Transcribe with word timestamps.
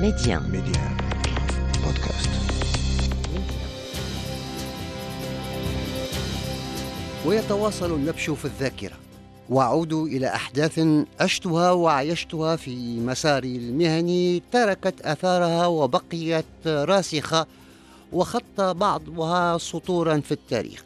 Média. 0.00 0.38
Média. 0.40 0.84
Podcast. 1.82 2.30
ويتواصل 7.26 7.94
النبش 7.94 8.30
في 8.30 8.44
الذاكرة 8.44 8.96
وأعود 9.50 9.92
إلى 9.92 10.26
أحداث 10.26 10.80
عشتها 11.20 11.70
وعايشتها 11.70 12.56
في 12.56 13.00
مساري 13.00 13.56
المهني 13.56 14.42
تركت 14.52 15.00
أثارها 15.00 15.66
وبقيت 15.66 16.66
راسخة 16.66 17.46
وخط 18.12 18.60
بعضها 18.60 19.58
سطورا 19.58 20.20
في 20.20 20.32
التاريخ 20.32 20.84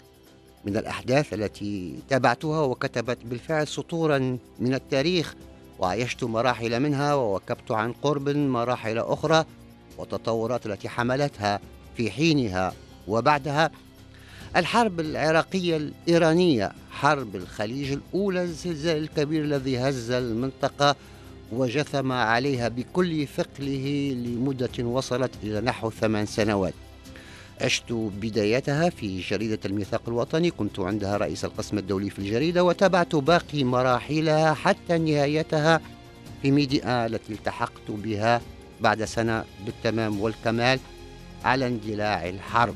من 0.64 0.76
الأحداث 0.76 1.34
التي 1.34 1.94
تابعتها 2.08 2.60
وكتبت 2.60 3.18
بالفعل 3.24 3.68
سطورا 3.68 4.38
من 4.60 4.74
التاريخ 4.74 5.34
وعايشت 5.78 6.24
مراحل 6.24 6.80
منها 6.80 7.14
ووكبت 7.14 7.70
عن 7.70 7.92
قرب 7.92 8.28
مراحل 8.28 8.98
أخرى 8.98 9.44
والتطورات 9.98 10.66
التي 10.66 10.88
حملتها 10.88 11.60
في 11.96 12.10
حينها 12.10 12.72
وبعدها. 13.08 13.70
الحرب 14.56 15.00
العراقية 15.00 15.76
الإيرانية 15.76 16.72
حرب 16.90 17.36
الخليج 17.36 17.92
الأولى 17.92 18.42
الزلزال 18.42 19.02
الكبير 19.02 19.44
الذي 19.44 19.78
هز 19.78 20.10
المنطقة 20.10 20.96
وجثم 21.52 22.12
عليها 22.12 22.68
بكل 22.68 23.26
ثقله 23.26 24.14
لمدة 24.24 24.84
وصلت 24.84 25.30
إلى 25.42 25.60
نحو 25.60 25.90
ثمان 25.90 26.26
سنوات. 26.26 26.74
عشت 27.60 27.92
بدايتها 27.92 28.90
في 28.90 29.20
جريدة 29.20 29.58
الميثاق 29.64 30.02
الوطني. 30.08 30.50
كنت 30.50 30.80
عندها 30.80 31.16
رئيس 31.16 31.44
القسم 31.44 31.78
الدولي 31.78 32.10
في 32.10 32.18
الجريدة 32.18 32.64
وتابعت 32.64 33.14
باقي 33.16 33.64
مراحلها 33.64 34.54
حتى 34.54 34.98
نهايتها 34.98 35.80
في 36.42 36.50
ميديا 36.50 37.06
التي 37.06 37.32
التحقت 37.32 37.90
بها 37.90 38.40
بعد 38.80 39.04
سنة 39.04 39.44
بالتمام 39.66 40.20
والكمال 40.20 40.80
على 41.44 41.66
اندلاع 41.66 42.28
الحرب. 42.28 42.74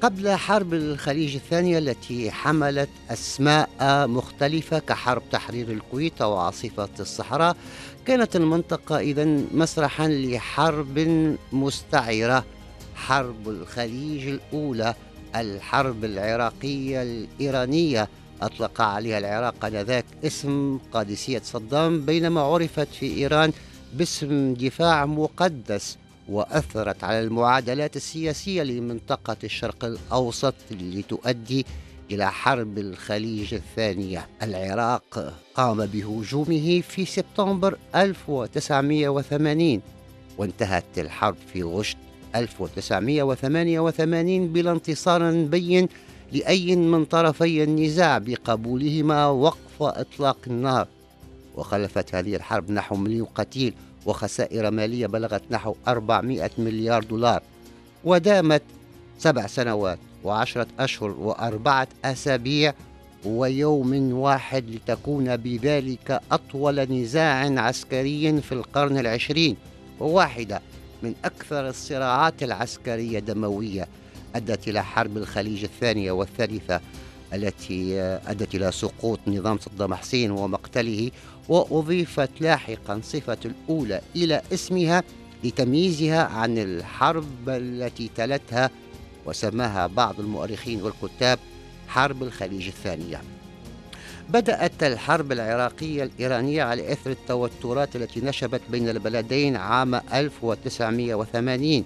قبل 0.00 0.30
حرب 0.30 0.74
الخليج 0.74 1.34
الثانية 1.34 1.78
التي 1.78 2.30
حملت 2.30 2.88
أسماء 3.10 3.68
مختلفة 4.08 4.78
كحرب 4.78 5.22
تحرير 5.32 5.70
الكويت 5.70 6.22
أو 6.22 6.36
عاصفة 6.36 6.88
الصحراء 7.00 7.56
كانت 8.06 8.36
المنطقة 8.36 8.98
إذا 8.98 9.24
مسرحا 9.54 10.08
لحرب 10.08 10.98
مستعرة 11.52 12.44
حرب 13.06 13.48
الخليج 13.48 14.28
الأولى 14.28 14.94
الحرب 15.36 16.04
العراقية 16.04 17.02
الإيرانية. 17.02 18.08
أطلق 18.42 18.80
عليها 18.80 19.18
العراق 19.18 19.64
آنذاك 19.64 20.04
اسم 20.24 20.78
قادسية 20.92 21.42
صدام 21.44 22.04
بينما 22.04 22.40
عرفت 22.40 22.88
في 22.88 23.16
إيران 23.16 23.52
باسم 23.94 24.54
دفاع 24.54 25.06
مقدس 25.06 25.98
وأثرت 26.28 27.04
على 27.04 27.20
المعادلات 27.20 27.96
السياسية 27.96 28.62
لمنطقة 28.62 29.36
الشرق 29.44 29.84
الأوسط 29.84 30.54
لتؤدي 30.70 31.66
إلى 32.10 32.32
حرب 32.32 32.78
الخليج 32.78 33.54
الثانية. 33.54 34.28
العراق 34.42 35.34
قام 35.54 35.86
بهجومه 35.86 36.80
في 36.80 37.04
سبتمبر 37.04 37.78
1980 37.94 39.82
وانتهت 40.38 40.98
الحرب 40.98 41.36
في 41.52 41.62
غشت 41.62 41.96
1988 42.38 44.52
بلا 44.52 44.72
انتصار 44.72 45.32
بين 45.32 45.88
لأي 46.32 46.76
من 46.76 47.04
طرفي 47.04 47.64
النزاع 47.64 48.18
بقبولهما 48.18 49.26
وقف 49.26 49.82
إطلاق 49.82 50.38
النار. 50.46 50.88
وخلفت 51.56 52.14
هذه 52.14 52.36
الحرب 52.36 52.70
نحو 52.70 52.96
مليون 52.96 53.26
قتيل 53.34 53.74
وخسائر 54.06 54.70
مالية 54.70 55.06
بلغت 55.06 55.42
نحو 55.50 55.74
400 55.88 56.50
مليار 56.58 57.04
دولار. 57.04 57.42
ودامت 58.04 58.62
سبع 59.18 59.46
سنوات 59.46 59.98
وعشرة 60.24 60.66
أشهر 60.78 61.10
وأربعة 61.10 61.88
أسابيع 62.04 62.74
ويوم 63.24 64.12
واحد 64.12 64.70
لتكون 64.70 65.36
بذلك 65.36 66.20
أطول 66.32 66.80
نزاع 66.80 67.60
عسكري 67.60 68.40
في 68.40 68.52
القرن 68.52 68.98
العشرين. 68.98 69.56
وواحدة 70.00 70.60
من 71.02 71.14
أكثر 71.24 71.68
الصراعات 71.68 72.42
العسكرية 72.42 73.18
دموية 73.18 73.88
أدت 74.34 74.68
إلى 74.68 74.84
حرب 74.84 75.16
الخليج 75.16 75.64
الثانية 75.64 76.12
والثالثة 76.12 76.80
التي 77.34 78.00
أدت 78.00 78.54
إلى 78.54 78.72
سقوط 78.72 79.20
نظام 79.26 79.58
صدام 79.58 79.94
حسين 79.94 80.30
ومقتله 80.30 81.10
وأضيفت 81.48 82.30
لاحقا 82.40 83.00
صفة 83.04 83.38
الأولى 83.44 84.00
إلى 84.16 84.42
اسمها 84.52 85.02
لتمييزها 85.44 86.22
عن 86.24 86.58
الحرب 86.58 87.48
التي 87.48 88.10
تلتها 88.16 88.70
وسماها 89.26 89.86
بعض 89.86 90.20
المؤرخين 90.20 90.82
والكتاب 90.82 91.38
حرب 91.88 92.22
الخليج 92.22 92.66
الثانية. 92.66 93.22
بدأت 94.28 94.82
الحرب 94.82 95.32
العراقية 95.32 96.02
الإيرانية 96.02 96.62
على 96.62 96.92
إثر 96.92 97.10
التوترات 97.10 97.96
التي 97.96 98.20
نشبت 98.20 98.60
بين 98.70 98.88
البلدين 98.88 99.56
عام 99.56 99.94
1980 99.94 101.84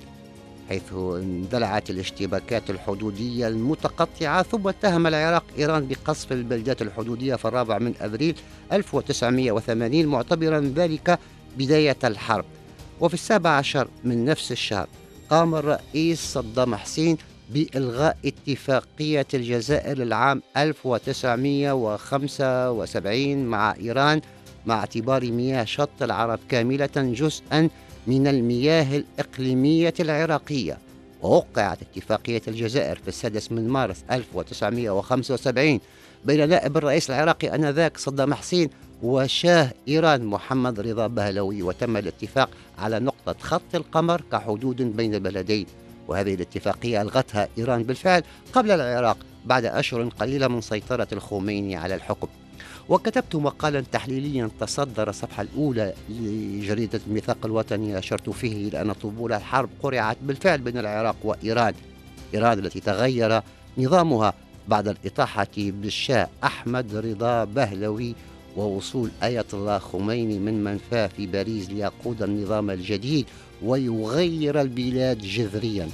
حيث 0.69 0.93
اندلعت 0.93 1.91
الاشتباكات 1.91 2.71
الحدودية 2.71 3.49
المتقطعة 3.49 4.43
ثم 4.43 4.69
اتهم 4.69 5.07
العراق 5.07 5.45
إيران 5.59 5.89
بقصف 5.89 6.33
البلدات 6.33 6.83
الحدودية 6.83 7.35
في 7.35 7.45
الرابع 7.45 7.79
من 7.79 7.95
أبريل 8.01 8.37
1980 8.73 10.07
معتبرا 10.07 10.73
ذلك 10.77 11.19
بداية 11.59 11.97
الحرب. 12.05 12.45
وفي 13.01 13.15
السابع 13.15 13.51
عشر 13.51 13.89
من 14.05 14.25
نفس 14.25 14.53
الشهر 14.53 14.89
قام 15.31 15.55
الرئيس 15.55 16.21
صدام 16.33 16.75
حسين 16.75 17.17
بإلغاء 17.55 18.17
اتفاقية 18.25 19.27
الجزائر 19.35 20.03
العام 20.03 20.43
1975 20.57 23.45
مع 23.45 23.75
إيران 23.75 24.21
مع 24.67 24.79
اعتبار 24.79 25.31
مياه 25.31 25.65
شط 25.65 26.03
العرب 26.03 26.39
كاملة 26.49 26.91
جزءا 26.97 27.69
من 28.07 28.27
المياه 28.27 28.97
الإقليمية 28.97 29.95
العراقية. 30.01 30.79
ووقعت 31.23 31.79
اتفاقية 31.83 32.43
الجزائر 32.49 32.97
في 32.97 33.09
السادس 33.09 33.53
من 33.53 33.69
مارس 33.69 34.05
1975 34.11 35.81
بين 36.25 36.49
نائب 36.49 36.77
الرئيس 36.77 37.11
العراقي 37.11 37.55
آنذاك 37.55 37.99
صدام 37.99 38.35
حسين 38.35 38.71
وشاه 39.03 39.73
إيران 39.89 40.25
محمد 40.25 40.81
رضا 40.81 41.07
بهلوي 41.07 41.63
وتم 41.63 41.97
الاتفاق 41.97 42.51
على 42.79 43.01
نقطة 43.01 43.35
خط 43.41 43.75
القمر 43.75 44.23
كحدود 44.33 44.97
بين 44.97 45.15
البلدين. 45.15 45.67
وهذه 46.11 46.35
الاتفاقية 46.35 47.03
ألغتها 47.03 47.49
إيران 47.59 47.83
بالفعل 47.83 48.23
قبل 48.53 48.71
العراق 48.71 49.17
بعد 49.47 49.65
أشهر 49.65 50.09
قليلة 50.09 50.49
من 50.49 50.61
سيطرة 50.61 51.09
الخميني 51.13 51.77
على 51.77 51.95
الحكم. 51.95 52.29
وكتبت 52.89 53.37
مقالا 53.37 53.81
تحليليا 53.81 54.51
تصدر 54.61 55.11
الصفحة 55.11 55.43
الأولى 55.43 55.95
لجريدة 56.09 57.01
الميثاق 57.07 57.37
الوطني 57.45 57.99
أشرت 57.99 58.31
فيه 58.31 58.69
إلى 58.69 58.81
أن 58.81 58.93
طبول 58.93 59.33
الحرب 59.33 59.71
قرعت 59.83 60.17
بالفعل 60.23 60.59
بين 60.61 60.79
العراق 60.79 61.17
وإيران. 61.25 61.75
إيران 62.35 62.59
التي 62.59 62.81
تغير 62.81 63.43
نظامها 63.79 64.35
بعد 64.69 64.89
الإطاحة 64.89 65.47
بالشاه 65.57 66.29
أحمد 66.45 66.95
رضا 66.95 67.45
بهلوي 67.45 68.15
ووصول 68.57 69.11
آية 69.23 69.47
الله 69.53 69.79
خميني 69.79 70.39
من 70.39 70.65
منفاه 70.65 71.07
في 71.07 71.27
باريس 71.27 71.71
ليقود 71.71 72.23
النظام 72.23 72.71
الجديد 72.71 73.27
ويغير 73.63 74.61
البلاد 74.61 75.19
جذريا. 75.19 75.89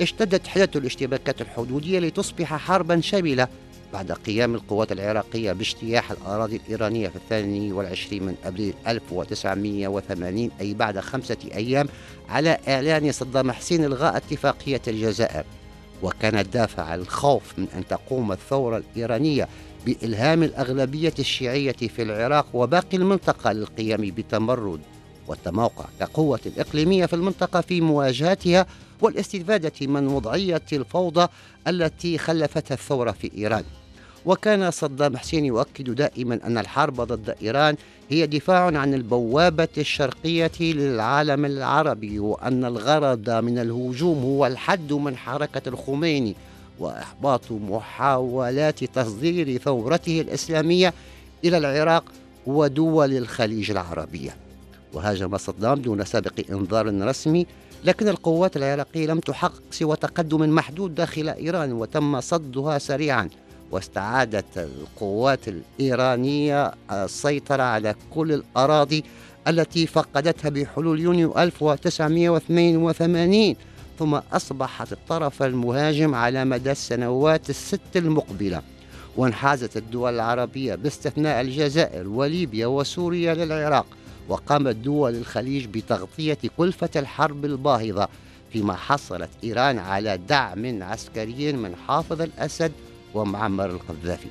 اشتدت 0.00 0.46
حدة 0.46 0.70
الاشتباكات 0.76 1.40
الحدودية 1.40 1.98
لتصبح 1.98 2.56
حربا 2.56 3.00
شاملة 3.00 3.48
بعد 3.92 4.12
قيام 4.12 4.54
القوات 4.54 4.92
العراقية 4.92 5.52
باجتياح 5.52 6.10
الأراضي 6.10 6.56
الإيرانية 6.56 7.08
في 7.08 7.16
الثاني 7.16 7.72
والعشرين 7.72 8.22
من 8.22 8.34
أبريل 8.44 8.74
1980 8.86 10.50
أي 10.60 10.74
بعد 10.74 10.98
خمسة 10.98 11.36
أيام 11.54 11.88
على 12.28 12.58
إعلان 12.68 13.12
صدام 13.12 13.52
حسين 13.52 13.84
إلغاء 13.84 14.16
اتفاقية 14.16 14.82
الجزائر. 14.88 15.44
وكان 16.02 16.38
الدافع 16.38 16.94
الخوف 16.94 17.58
من 17.58 17.66
أن 17.76 17.86
تقوم 17.86 18.32
الثورة 18.32 18.76
الإيرانية 18.76 19.48
بإلهام 19.86 20.42
الأغلبية 20.42 21.14
الشيعية 21.18 21.72
في 21.72 22.02
العراق 22.02 22.46
وباقي 22.54 22.96
المنطقة 22.96 23.52
للقيام 23.52 24.00
بتمرد 24.00 24.80
والتموقع 25.28 25.84
كقوة 26.00 26.40
إقليمية 26.58 27.06
في 27.06 27.16
المنطقة 27.16 27.60
في 27.60 27.80
مواجهتها 27.80 28.66
والاستفادة 29.00 29.86
من 29.86 30.06
وضعية 30.06 30.62
الفوضى 30.72 31.28
التي 31.68 32.18
خلفتها 32.18 32.74
الثورة 32.74 33.10
في 33.10 33.30
إيران. 33.38 33.64
وكان 34.26 34.70
صدام 34.70 35.16
حسين 35.16 35.44
يؤكد 35.44 35.90
دائما 35.90 36.40
أن 36.46 36.58
الحرب 36.58 37.00
ضد 37.00 37.34
إيران 37.42 37.76
هي 38.10 38.26
دفاع 38.26 38.64
عن 38.78 38.94
البوابة 38.94 39.68
الشرقية 39.78 40.50
للعالم 40.60 41.44
العربي 41.44 42.18
وأن 42.18 42.64
الغرض 42.64 43.30
من 43.30 43.58
الهجوم 43.58 44.22
هو 44.22 44.46
الحد 44.46 44.92
من 44.92 45.16
حركة 45.16 45.68
الخميني 45.68 46.36
وإحباط 46.78 47.52
محاولات 47.52 48.84
تصدير 48.84 49.58
ثورته 49.58 50.20
الإسلامية 50.20 50.94
إلى 51.44 51.58
العراق 51.58 52.04
ودول 52.46 53.16
الخليج 53.16 53.70
العربية. 53.70 54.36
وهاجم 54.92 55.36
صدام 55.36 55.74
دون 55.74 56.04
سابق 56.04 56.32
إنذار 56.50 57.08
رسمي 57.08 57.46
لكن 57.84 58.08
القوات 58.08 58.56
العراقية 58.56 59.06
لم 59.06 59.20
تحقق 59.20 59.62
سوى 59.70 59.96
تقدم 59.96 60.54
محدود 60.54 60.94
داخل 60.94 61.28
إيران 61.28 61.72
وتم 61.72 62.20
صدها 62.20 62.78
سريعا. 62.78 63.28
واستعادت 63.70 64.58
القوات 64.58 65.40
الإيرانية 65.48 66.72
السيطرة 66.92 67.62
على 67.62 67.94
كل 68.14 68.32
الأراضي 68.32 69.04
التي 69.48 69.86
فقدتها 69.86 70.48
بحلول 70.48 71.00
يونيو 71.00 71.38
1982 71.38 73.56
ثم 73.98 74.14
أصبحت 74.14 74.92
الطرف 74.92 75.42
المهاجم 75.42 76.14
على 76.14 76.44
مدى 76.44 76.70
السنوات 76.70 77.50
الست 77.50 77.96
المقبلة 77.96 78.62
وانحازت 79.16 79.76
الدول 79.76 80.14
العربية 80.14 80.74
باستثناء 80.74 81.40
الجزائر 81.40 82.08
وليبيا 82.08 82.66
وسوريا 82.66 83.34
للعراق 83.34 83.86
وقامت 84.28 84.76
دول 84.76 85.14
الخليج 85.14 85.64
بتغطية 85.64 86.38
كلفة 86.56 86.90
الحرب 86.96 87.44
الباهظة 87.44 88.08
فيما 88.52 88.74
حصلت 88.74 89.30
إيران 89.44 89.78
على 89.78 90.16
دعم 90.16 90.82
عسكري 90.82 91.52
من 91.52 91.76
حافظ 91.88 92.22
الأسد 92.22 92.72
ومعمر 93.14 93.70
القذافي. 93.70 94.28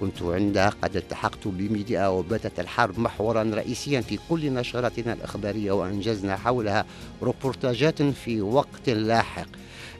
كنت 0.00 0.22
عندها 0.22 0.72
قد 0.82 0.96
التحقت 0.96 1.48
بميديا 1.48 2.08
وباتت 2.08 2.60
الحرب 2.60 2.98
محورا 2.98 3.42
رئيسيا 3.42 4.00
في 4.00 4.18
كل 4.28 4.52
نشراتنا 4.52 5.12
الإخبارية 5.12 5.72
وأنجزنا 5.72 6.36
حولها 6.36 6.84
روبورتاجات 7.22 8.02
في 8.02 8.40
وقت 8.40 8.88
لاحق. 8.88 9.46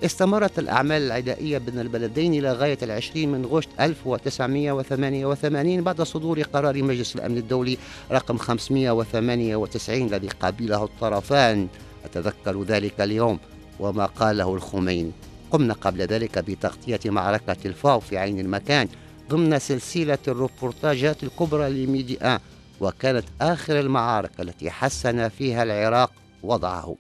استمرت 0.05 0.59
الأعمال 0.59 1.03
العدائية 1.03 1.59
بين 1.59 1.81
البلدين 1.81 2.35
إلى 2.35 2.53
غاية 2.53 2.79
العشرين 2.83 3.33
من 3.33 3.47
غشت 3.47 3.69
1988 3.81 5.83
بعد 5.83 6.03
صدور 6.03 6.43
قرار 6.43 6.83
مجلس 6.83 7.17
الأمن 7.17 7.39
الدولي 7.39 7.79
رقم 8.13 8.39
598 8.39 10.07
الذي 10.07 10.29
قبله 10.29 10.85
الطرفان. 10.85 11.69
أتذكر 12.05 12.63
ذلك 12.63 13.01
اليوم 13.01 13.39
وما 13.81 14.07
قاله 14.07 14.55
الخميني. 14.55 15.13
قمنا 15.51 15.75
قبل 15.75 16.03
ذلك 16.03 16.39
بتغطية 16.39 17.01
معركة 17.05 17.57
الفاو 17.65 18.01
في 18.01 18.19
عين 18.19 18.41
المكان. 18.41 18.89
ضمن 19.31 19.59
سلسلة 19.59 20.19
الروبورتاجات 20.29 21.23
الكبرى 21.23 21.71
لميديا 21.71 22.41
وكانت 22.81 23.25
آخر 23.41 23.81
المعارك 23.81 24.41
التي 24.41 24.71
حسن 24.71 25.29
فيها 25.29 25.63
العراق 25.63 26.13
وضعه. 26.43 26.97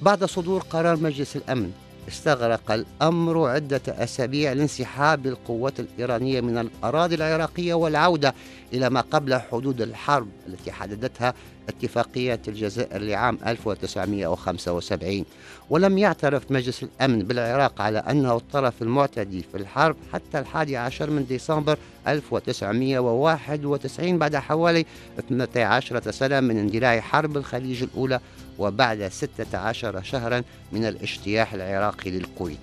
بعد 0.00 0.24
صدور 0.24 0.60
قرار 0.60 0.96
مجلس 0.96 1.36
الأمن 1.36 1.72
استغرق 2.10 2.72
الأمر 2.72 3.48
عدة 3.48 3.80
أسابيع 3.88 4.52
لانسحاب 4.52 5.26
القوات 5.26 5.80
الإيرانية 5.80 6.40
من 6.40 6.58
الأراضي 6.58 7.14
العراقية 7.14 7.74
والعودة 7.74 8.34
إلى 8.72 8.90
ما 8.90 9.00
قبل 9.00 9.34
حدود 9.34 9.80
الحرب 9.80 10.28
التي 10.48 10.72
حددتها 10.72 11.34
اتفاقية 11.68 12.40
الجزائر 12.48 13.02
لعام 13.02 13.38
1975 13.46 15.24
ولم 15.70 15.98
يعترف 15.98 16.50
مجلس 16.50 16.82
الأمن 16.82 17.18
بالعراق 17.18 17.80
على 17.80 17.98
أنه 17.98 18.36
الطرف 18.36 18.82
المعتدي 18.82 19.42
في 19.52 19.58
الحرب 19.58 19.96
حتى 20.12 20.38
الحادي 20.38 20.76
عشر 20.76 21.10
من 21.10 21.26
ديسمبر 21.26 21.78
1991 22.08 24.18
بعد 24.18 24.36
حوالي 24.36 24.86
12 25.18 26.10
سنة 26.10 26.40
من 26.40 26.58
اندلاع 26.58 27.00
حرب 27.00 27.36
الخليج 27.36 27.82
الأولى 27.82 28.20
وبعد 28.60 29.08
16 29.08 30.02
شهرا 30.02 30.42
من 30.72 30.84
الاجتياح 30.84 31.54
العراقي 31.54 32.10
للكويت. 32.10 32.58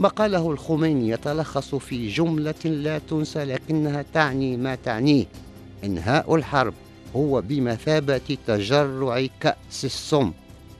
ما 0.00 0.08
قاله 0.08 0.50
الخميني 0.50 1.08
يتلخص 1.08 1.74
في 1.74 2.08
جملة 2.08 2.64
لا 2.64 2.98
تنسى 2.98 3.44
لكنها 3.44 4.04
تعني 4.14 4.56
ما 4.56 4.74
تعنيه. 4.74 5.24
إنهاء 5.84 6.34
الحرب 6.34 6.74
هو 7.16 7.40
بمثابة 7.40 8.36
تجرع 8.46 9.26
كأس 9.40 9.84
السم. 9.84 10.32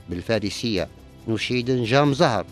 بالفارسية 0.09 0.87
نشيد 1.27 1.71
جام 1.71 2.13
زهر. 2.13 2.45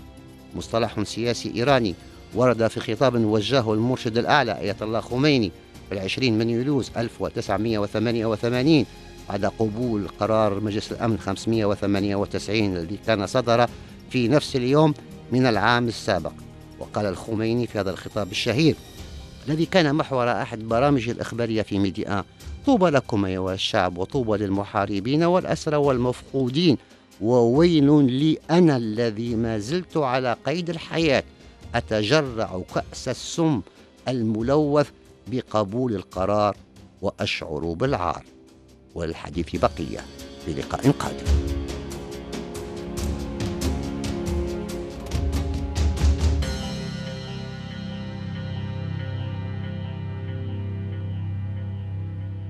مصطلح 0.55 1.03
سياسي 1.03 1.51
إيراني 1.55 1.95
ورد 2.35 2.67
في 2.67 2.79
خطاب 2.79 3.15
وجهه 3.15 3.73
المرشد 3.73 4.17
الأعلى 4.17 4.59
آية 4.59 4.75
الله 4.81 4.99
خميني 4.99 5.51
في 5.89 5.95
العشرين 5.95 6.37
من 6.37 6.49
يوليوز 6.49 6.91
1988 6.97 8.85
بعد 9.29 9.45
قبول 9.45 10.07
قرار 10.19 10.59
مجلس 10.59 10.91
الأمن 10.91 11.19
598 11.19 12.75
الذي 12.75 12.99
كان 13.07 13.27
صدر 13.27 13.69
في 14.09 14.27
نفس 14.27 14.55
اليوم 14.55 14.93
من 15.31 15.45
العام 15.45 15.87
السابق. 15.87 16.31
وقال 16.79 17.05
الخميني 17.05 17.67
في 17.67 17.79
هذا 17.79 17.91
الخطاب 17.91 18.31
الشهير 18.31 18.75
الذي 19.47 19.65
كان 19.65 19.95
محور 19.95 20.31
أحد 20.31 20.59
برامج 20.59 21.09
الإخبارية 21.09 21.61
في 21.61 21.79
ميديا 21.79 22.23
طوبى 22.65 22.89
لكم 22.89 23.25
أيها 23.25 23.53
الشعب 23.53 23.97
وطوبى 23.97 24.37
للمحاربين 24.37 25.23
والأسرى 25.23 25.75
والمفقودين 25.75 26.77
وويل 27.21 28.11
لي 28.11 28.37
أنا 28.51 28.77
الذي 28.77 29.35
ما 29.35 29.59
زلت 29.59 29.97
على 29.97 30.37
قيد 30.45 30.69
الحياة. 30.69 31.23
أتجرع 31.75 32.61
كأس 32.75 33.07
السم 33.07 33.61
الملوث 34.07 34.89
بقبول 35.27 35.95
القرار 35.95 36.55
وأشعر 37.01 37.73
بالعار. 37.73 38.23
والحديث 38.97 39.55
بقية. 39.55 39.99
في 40.45 40.53
لقاء 40.53 40.91
قادم. 40.91 41.66